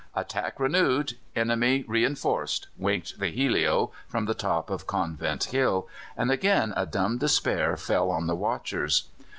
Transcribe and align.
"Attack 0.15 0.59
renewed; 0.59 1.13
enemy 1.35 1.85
reinforced," 1.87 2.67
winked 2.75 3.19
the 3.19 3.27
helio 3.27 3.91
from 4.07 4.25
the 4.25 4.33
top 4.33 4.71
of 4.71 4.87
Convent 4.87 5.43
Hill, 5.43 5.87
and 6.17 6.31
again 6.31 6.73
a 6.75 6.87
dumb 6.87 7.19
despair 7.19 7.77
fell 7.77 8.09
on 8.09 8.25
the 8.25 8.35
watchers. 8.35 9.09